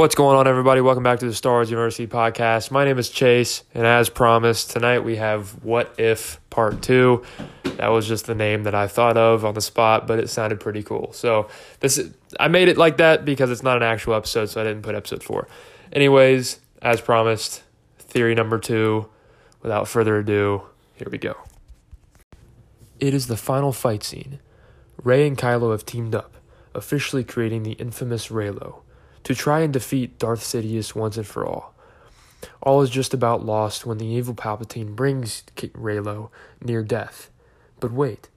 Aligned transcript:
What's 0.00 0.14
going 0.14 0.34
on, 0.38 0.48
everybody? 0.48 0.80
Welcome 0.80 1.02
back 1.02 1.18
to 1.18 1.26
the 1.26 1.34
Star 1.34 1.56
Wars 1.56 1.70
University 1.70 2.06
podcast. 2.06 2.70
My 2.70 2.86
name 2.86 2.98
is 2.98 3.10
Chase, 3.10 3.64
and 3.74 3.86
as 3.86 4.08
promised, 4.08 4.70
tonight 4.70 5.00
we 5.00 5.16
have 5.16 5.62
What 5.62 5.94
If 5.98 6.40
Part 6.48 6.80
2. 6.80 7.22
That 7.76 7.88
was 7.88 8.08
just 8.08 8.24
the 8.24 8.34
name 8.34 8.62
that 8.62 8.74
I 8.74 8.86
thought 8.86 9.18
of 9.18 9.44
on 9.44 9.52
the 9.52 9.60
spot, 9.60 10.06
but 10.06 10.18
it 10.18 10.30
sounded 10.30 10.58
pretty 10.58 10.82
cool. 10.82 11.12
So, 11.12 11.50
this 11.80 11.98
is, 11.98 12.14
I 12.40 12.48
made 12.48 12.68
it 12.68 12.78
like 12.78 12.96
that 12.96 13.26
because 13.26 13.50
it's 13.50 13.62
not 13.62 13.76
an 13.76 13.82
actual 13.82 14.14
episode, 14.14 14.46
so 14.46 14.62
I 14.62 14.64
didn't 14.64 14.80
put 14.80 14.94
episode 14.94 15.22
4. 15.22 15.46
Anyways, 15.92 16.60
as 16.80 17.02
promised, 17.02 17.62
theory 17.98 18.34
number 18.34 18.58
2. 18.58 19.06
Without 19.60 19.86
further 19.86 20.16
ado, 20.16 20.62
here 20.94 21.08
we 21.10 21.18
go. 21.18 21.36
It 22.98 23.12
is 23.12 23.26
the 23.26 23.36
final 23.36 23.74
fight 23.74 24.02
scene. 24.02 24.38
Rey 25.04 25.26
and 25.26 25.36
Kylo 25.36 25.72
have 25.72 25.84
teamed 25.84 26.14
up, 26.14 26.38
officially 26.74 27.22
creating 27.22 27.64
the 27.64 27.72
infamous 27.72 28.28
Reylo 28.28 28.80
to 29.24 29.34
try 29.34 29.60
and 29.60 29.72
defeat 29.72 30.18
Darth 30.18 30.40
Sidious 30.40 30.94
once 30.94 31.16
and 31.16 31.26
for 31.26 31.46
all. 31.46 31.74
All 32.62 32.82
is 32.82 32.90
just 32.90 33.14
about 33.14 33.44
lost 33.44 33.86
when 33.86 33.98
the 33.98 34.06
evil 34.06 34.34
Palpatine 34.34 34.94
brings 34.96 35.42
Reylo 35.56 36.30
near 36.62 36.82
death. 36.82 37.30
But 37.80 37.92
wait, 37.92 38.28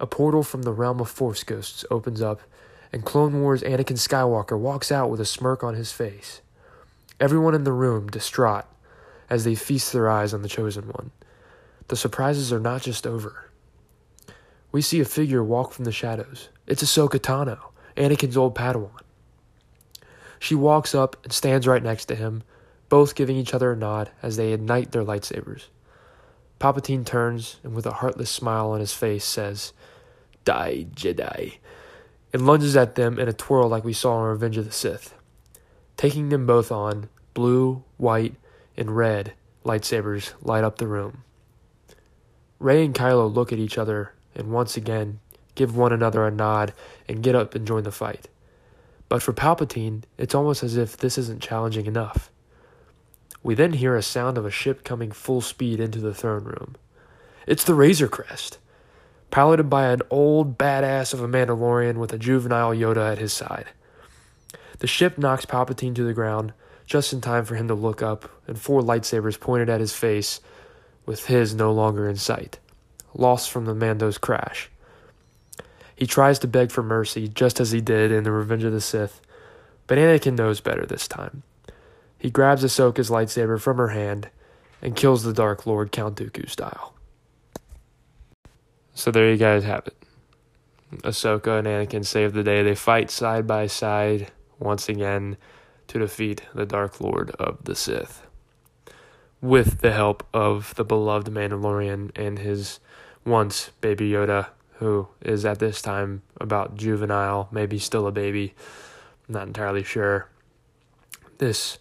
a 0.00 0.06
portal 0.06 0.42
from 0.42 0.62
the 0.62 0.72
realm 0.72 1.00
of 1.00 1.08
Force 1.08 1.44
Ghosts 1.44 1.84
opens 1.90 2.20
up, 2.20 2.40
and 2.92 3.04
Clone 3.04 3.40
Wars 3.40 3.62
Anakin 3.62 3.98
Skywalker 3.98 4.58
walks 4.58 4.92
out 4.92 5.10
with 5.10 5.20
a 5.20 5.24
smirk 5.24 5.64
on 5.64 5.74
his 5.74 5.92
face. 5.92 6.40
Everyone 7.20 7.54
in 7.54 7.64
the 7.64 7.72
room 7.72 8.08
distraught 8.08 8.66
as 9.30 9.44
they 9.44 9.54
feast 9.54 9.92
their 9.92 10.10
eyes 10.10 10.34
on 10.34 10.42
the 10.42 10.48
Chosen 10.48 10.84
One. 10.88 11.10
The 11.88 11.96
surprises 11.96 12.52
are 12.52 12.60
not 12.60 12.82
just 12.82 13.06
over. 13.06 13.50
We 14.72 14.82
see 14.82 15.00
a 15.00 15.04
figure 15.04 15.42
walk 15.42 15.72
from 15.72 15.84
the 15.84 15.92
shadows. 15.92 16.48
It's 16.66 16.82
Ahsoka 16.82 17.20
Tano, 17.20 17.58
Anakin's 17.96 18.36
old 18.36 18.54
Padawan. 18.54 19.00
She 20.44 20.54
walks 20.54 20.94
up 20.94 21.16
and 21.24 21.32
stands 21.32 21.66
right 21.66 21.82
next 21.82 22.04
to 22.04 22.14
him, 22.14 22.42
both 22.90 23.14
giving 23.14 23.38
each 23.38 23.54
other 23.54 23.72
a 23.72 23.76
nod 23.76 24.10
as 24.22 24.36
they 24.36 24.52
ignite 24.52 24.92
their 24.92 25.02
lightsabers. 25.02 25.68
Palpatine 26.60 27.06
turns 27.06 27.56
and, 27.62 27.74
with 27.74 27.86
a 27.86 27.92
heartless 27.92 28.28
smile 28.28 28.68
on 28.68 28.80
his 28.80 28.92
face, 28.92 29.24
says, 29.24 29.72
Die, 30.44 30.84
Jedi, 30.94 31.54
and 32.34 32.44
lunges 32.44 32.76
at 32.76 32.94
them 32.94 33.18
in 33.18 33.26
a 33.26 33.32
twirl 33.32 33.70
like 33.70 33.84
we 33.84 33.94
saw 33.94 34.18
in 34.18 34.32
Revenge 34.32 34.58
of 34.58 34.66
the 34.66 34.70
Sith. 34.70 35.14
Taking 35.96 36.28
them 36.28 36.44
both 36.44 36.70
on, 36.70 37.08
blue, 37.32 37.82
white, 37.96 38.34
and 38.76 38.94
red 38.94 39.32
lightsabers 39.64 40.34
light 40.42 40.62
up 40.62 40.76
the 40.76 40.86
room. 40.86 41.24
Rey 42.58 42.84
and 42.84 42.94
Kylo 42.94 43.32
look 43.32 43.50
at 43.50 43.58
each 43.58 43.78
other 43.78 44.12
and 44.34 44.52
once 44.52 44.76
again 44.76 45.20
give 45.54 45.74
one 45.74 45.94
another 45.94 46.26
a 46.26 46.30
nod 46.30 46.74
and 47.08 47.22
get 47.22 47.34
up 47.34 47.54
and 47.54 47.66
join 47.66 47.84
the 47.84 47.90
fight. 47.90 48.28
But 49.08 49.22
for 49.22 49.32
Palpatine, 49.32 50.02
it's 50.18 50.34
almost 50.34 50.62
as 50.62 50.76
if 50.76 50.96
this 50.96 51.18
isn't 51.18 51.42
challenging 51.42 51.86
enough. 51.86 52.30
We 53.42 53.54
then 53.54 53.74
hear 53.74 53.94
a 53.96 54.02
sound 54.02 54.38
of 54.38 54.46
a 54.46 54.50
ship 54.50 54.84
coming 54.84 55.12
full 55.12 55.40
speed 55.40 55.78
into 55.78 56.00
the 56.00 56.14
throne 56.14 56.44
room. 56.44 56.76
It's 57.46 57.64
the 57.64 57.74
Razor 57.74 58.08
Crest, 58.08 58.58
piloted 59.30 59.68
by 59.68 59.88
an 59.88 60.00
old 60.10 60.56
badass 60.56 61.12
of 61.12 61.20
a 61.20 61.28
Mandalorian 61.28 61.96
with 61.96 62.12
a 62.12 62.18
juvenile 62.18 62.72
Yoda 62.72 63.12
at 63.12 63.18
his 63.18 63.32
side. 63.32 63.66
The 64.78 64.86
ship 64.86 65.18
knocks 65.18 65.44
Palpatine 65.44 65.94
to 65.96 66.04
the 66.04 66.14
ground 66.14 66.54
just 66.86 67.12
in 67.12 67.20
time 67.20 67.44
for 67.44 67.54
him 67.54 67.68
to 67.68 67.74
look 67.74 68.02
up, 68.02 68.28
and 68.46 68.58
four 68.58 68.82
lightsabers 68.82 69.40
pointed 69.40 69.68
at 69.68 69.80
his 69.80 69.94
face, 69.94 70.40
with 71.06 71.26
his 71.26 71.54
no 71.54 71.72
longer 71.72 72.08
in 72.08 72.16
sight, 72.16 72.58
lost 73.14 73.50
from 73.50 73.64
the 73.64 73.74
Mando's 73.74 74.18
crash. 74.18 74.70
He 75.96 76.06
tries 76.06 76.38
to 76.40 76.48
beg 76.48 76.70
for 76.70 76.82
mercy, 76.82 77.28
just 77.28 77.60
as 77.60 77.70
he 77.70 77.80
did 77.80 78.10
in 78.10 78.24
The 78.24 78.32
Revenge 78.32 78.64
of 78.64 78.72
the 78.72 78.80
Sith, 78.80 79.20
but 79.86 79.98
Anakin 79.98 80.36
knows 80.36 80.60
better 80.60 80.86
this 80.86 81.06
time. 81.06 81.42
He 82.18 82.30
grabs 82.30 82.64
Ahsoka's 82.64 83.10
lightsaber 83.10 83.60
from 83.60 83.76
her 83.76 83.88
hand 83.88 84.30
and 84.80 84.96
kills 84.96 85.22
the 85.22 85.32
Dark 85.32 85.66
Lord 85.66 85.92
Count 85.92 86.16
Dooku 86.16 86.48
style. 86.48 86.94
So 88.94 89.10
there 89.10 89.30
you 89.30 89.36
guys 89.36 89.64
have 89.64 89.86
it. 89.86 89.96
Ahsoka 91.02 91.58
and 91.58 91.66
Anakin 91.66 92.04
save 92.04 92.32
the 92.32 92.42
day. 92.42 92.62
They 92.62 92.74
fight 92.74 93.10
side 93.10 93.46
by 93.46 93.66
side 93.66 94.30
once 94.58 94.88
again 94.88 95.36
to 95.88 95.98
defeat 95.98 96.42
the 96.54 96.66
Dark 96.66 97.00
Lord 97.00 97.30
of 97.32 97.64
the 97.64 97.74
Sith. 97.74 98.26
With 99.40 99.80
the 99.80 99.92
help 99.92 100.26
of 100.32 100.74
the 100.76 100.84
beloved 100.84 101.26
Mandalorian 101.26 102.10
and 102.16 102.38
his 102.38 102.80
once 103.26 103.70
baby 103.80 104.10
Yoda, 104.10 104.48
who 104.84 105.08
is 105.22 105.46
at 105.46 105.60
this 105.60 105.80
time 105.80 106.20
about 106.38 106.76
juvenile, 106.76 107.48
maybe 107.50 107.78
still 107.78 108.06
a 108.06 108.12
baby. 108.12 108.52
I'm 109.26 109.32
not 109.32 109.46
entirely 109.46 109.82
sure. 109.82 110.28
This 111.38 111.78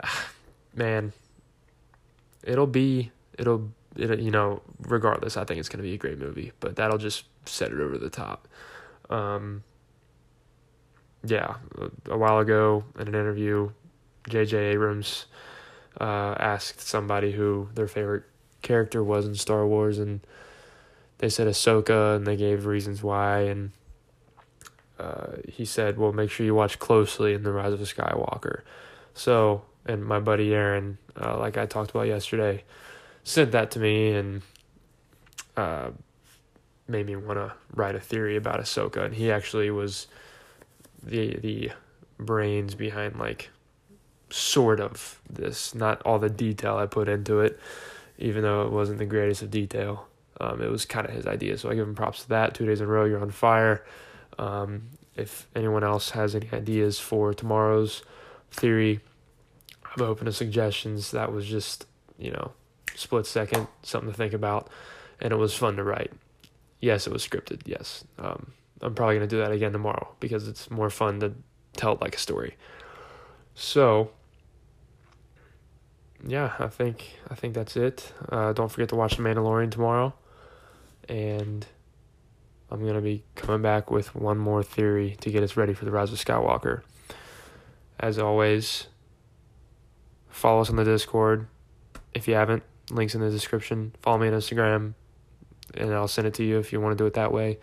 man, 0.74 1.12
it'll 2.44 2.68
be 2.68 3.10
it'll 3.36 3.72
it 3.96 4.20
you 4.20 4.30
know 4.30 4.62
regardless. 4.82 5.36
I 5.36 5.42
think 5.42 5.58
it's 5.58 5.68
going 5.68 5.78
to 5.78 5.88
be 5.88 5.94
a 5.94 5.98
great 5.98 6.20
movie, 6.20 6.52
but 6.60 6.76
that'll 6.76 6.98
just 6.98 7.24
set 7.46 7.72
it 7.72 7.80
over 7.80 7.98
the 7.98 8.10
top. 8.10 8.46
Um, 9.10 9.64
yeah, 11.26 11.56
a 12.06 12.16
while 12.16 12.38
ago 12.38 12.84
in 12.96 13.08
an 13.08 13.14
interview, 13.14 13.70
J.J. 14.28 14.56
Abrams 14.56 15.26
uh, 16.00 16.34
asked 16.38 16.80
somebody 16.80 17.32
who 17.32 17.68
their 17.74 17.88
favorite 17.88 18.24
character 18.62 19.02
was 19.02 19.26
in 19.26 19.34
Star 19.34 19.66
Wars, 19.66 19.98
and 19.98 20.20
they 21.18 21.28
said 21.28 21.46
Ahsoka, 21.46 22.16
and 22.16 22.26
they 22.26 22.36
gave 22.36 22.66
reasons 22.66 23.02
why, 23.02 23.40
and 23.42 23.72
uh, 24.98 25.36
he 25.48 25.64
said, 25.64 25.98
"Well, 25.98 26.12
make 26.12 26.30
sure 26.30 26.44
you 26.44 26.54
watch 26.54 26.78
closely 26.78 27.34
in 27.34 27.42
the 27.42 27.52
Rise 27.52 27.72
of 27.72 27.80
Skywalker." 27.80 28.62
So, 29.14 29.62
and 29.86 30.04
my 30.04 30.20
buddy 30.20 30.54
Aaron, 30.54 30.98
uh, 31.20 31.38
like 31.38 31.56
I 31.56 31.66
talked 31.66 31.90
about 31.90 32.06
yesterday, 32.06 32.64
sent 33.24 33.52
that 33.52 33.70
to 33.72 33.78
me 33.78 34.12
and 34.12 34.42
uh, 35.56 35.90
made 36.88 37.06
me 37.06 37.16
want 37.16 37.38
to 37.38 37.52
write 37.74 37.94
a 37.94 38.00
theory 38.00 38.36
about 38.36 38.60
Ahsoka, 38.60 39.04
and 39.04 39.14
he 39.14 39.30
actually 39.30 39.70
was 39.70 40.06
the 41.06 41.36
the 41.36 41.72
brains 42.18 42.74
behind 42.74 43.18
like 43.18 43.50
sort 44.30 44.80
of 44.80 45.20
this, 45.30 45.74
not 45.74 46.02
all 46.02 46.18
the 46.18 46.30
detail 46.30 46.76
I 46.76 46.86
put 46.86 47.08
into 47.08 47.40
it, 47.40 47.58
even 48.18 48.42
though 48.42 48.62
it 48.62 48.72
wasn't 48.72 48.98
the 48.98 49.06
greatest 49.06 49.42
of 49.42 49.50
detail. 49.50 50.08
Um, 50.40 50.60
it 50.60 50.70
was 50.70 50.84
kind 50.84 51.06
of 51.06 51.14
his 51.14 51.26
idea, 51.26 51.56
so 51.56 51.70
I 51.70 51.74
give 51.74 51.86
him 51.86 51.94
props 51.94 52.24
to 52.24 52.28
that. 52.30 52.54
Two 52.54 52.66
days 52.66 52.80
in 52.80 52.86
a 52.86 52.90
row, 52.90 53.04
you're 53.04 53.20
on 53.22 53.30
fire. 53.30 53.84
Um, 54.38 54.88
if 55.14 55.46
anyone 55.56 55.82
else 55.82 56.10
has 56.10 56.34
any 56.34 56.48
ideas 56.52 56.98
for 56.98 57.32
tomorrow's 57.32 58.02
theory, 58.50 59.00
I'm 59.84 60.02
open 60.02 60.26
to 60.26 60.32
suggestions. 60.32 61.10
That 61.12 61.32
was 61.32 61.46
just, 61.46 61.86
you 62.18 62.32
know, 62.32 62.52
split 62.94 63.24
second, 63.26 63.66
something 63.82 64.10
to 64.10 64.16
think 64.16 64.34
about, 64.34 64.68
and 65.20 65.32
it 65.32 65.36
was 65.36 65.54
fun 65.54 65.76
to 65.76 65.84
write. 65.84 66.12
Yes, 66.80 67.06
it 67.06 67.12
was 67.12 67.26
scripted. 67.26 67.62
Yes. 67.64 68.04
Um, 68.18 68.52
I'm 68.82 68.94
probably 68.94 69.16
going 69.16 69.28
to 69.28 69.34
do 69.36 69.40
that 69.40 69.52
again 69.52 69.72
tomorrow 69.72 70.14
because 70.20 70.48
it's 70.48 70.70
more 70.70 70.90
fun 70.90 71.20
to 71.20 71.32
tell 71.76 71.92
it 71.92 72.00
like 72.00 72.14
a 72.14 72.18
story. 72.18 72.56
So, 73.54 74.10
yeah, 76.26 76.52
I 76.58 76.68
think 76.68 77.18
I 77.30 77.34
think 77.34 77.54
that's 77.54 77.76
it. 77.76 78.12
Uh, 78.28 78.52
don't 78.52 78.70
forget 78.70 78.88
to 78.90 78.96
watch 78.96 79.16
The 79.16 79.22
Mandalorian 79.22 79.70
tomorrow, 79.70 80.14
and 81.08 81.66
I'm 82.70 82.84
gonna 82.84 83.00
be 83.00 83.24
coming 83.34 83.62
back 83.62 83.90
with 83.90 84.14
one 84.14 84.38
more 84.38 84.62
theory 84.62 85.16
to 85.20 85.30
get 85.30 85.42
us 85.42 85.56
ready 85.56 85.72
for 85.72 85.84
the 85.84 85.90
Rise 85.90 86.12
of 86.12 86.22
Skywalker. 86.22 86.82
As 87.98 88.18
always, 88.18 88.88
follow 90.28 90.60
us 90.60 90.68
on 90.68 90.76
the 90.76 90.84
Discord. 90.84 91.46
If 92.12 92.28
you 92.28 92.34
haven't, 92.34 92.62
links 92.90 93.14
in 93.14 93.20
the 93.20 93.30
description. 93.30 93.94
Follow 94.02 94.18
me 94.18 94.28
on 94.28 94.34
Instagram, 94.34 94.94
and 95.74 95.94
I'll 95.94 96.08
send 96.08 96.26
it 96.26 96.34
to 96.34 96.44
you 96.44 96.58
if 96.58 96.72
you 96.72 96.80
want 96.80 96.96
to 96.96 97.02
do 97.02 97.06
it 97.06 97.14
that 97.14 97.32
way. 97.32 97.58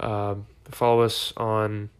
Um, 0.00 0.46
follow 0.70 1.02
us 1.02 1.32
on 1.36 1.90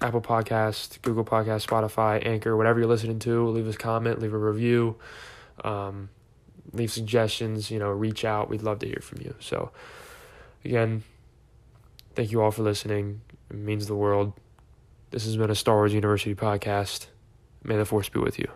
Apple 0.00 0.20
Podcast, 0.20 1.02
Google 1.02 1.24
Podcast, 1.24 1.66
Spotify, 1.66 2.24
Anchor, 2.26 2.56
whatever 2.56 2.80
you're 2.80 2.88
listening 2.88 3.18
to. 3.20 3.48
Leave 3.48 3.68
us 3.68 3.74
a 3.74 3.78
comment, 3.78 4.20
leave 4.20 4.32
a 4.32 4.38
review, 4.38 4.96
um, 5.64 6.08
leave 6.72 6.90
suggestions. 6.90 7.70
You 7.70 7.78
know, 7.78 7.90
reach 7.90 8.24
out. 8.24 8.48
We'd 8.48 8.62
love 8.62 8.78
to 8.80 8.86
hear 8.86 9.00
from 9.02 9.20
you. 9.22 9.34
So, 9.40 9.70
again, 10.64 11.02
thank 12.14 12.32
you 12.32 12.42
all 12.42 12.50
for 12.50 12.62
listening. 12.62 13.20
It 13.50 13.56
means 13.56 13.86
the 13.86 13.96
world. 13.96 14.32
This 15.10 15.24
has 15.24 15.36
been 15.36 15.50
a 15.50 15.54
Star 15.54 15.76
Wars 15.76 15.92
University 15.92 16.34
podcast. 16.34 17.06
May 17.64 17.76
the 17.76 17.84
force 17.84 18.08
be 18.08 18.20
with 18.20 18.38
you. 18.38 18.48